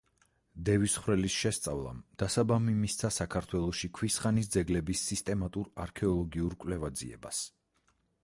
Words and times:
დევისხვრელის 0.67 1.33
შესწავლამ 1.41 1.99
დასაბამი 2.21 2.73
მისცა 2.79 3.11
საქართველოში 3.17 3.91
ქვის 3.99 4.17
ხანის 4.23 4.49
ძეგლების 4.57 5.05
სისტემატურ 5.13 5.69
არქეოლოგიურ 5.85 6.55
კვლევა-ძიებას. 6.65 7.43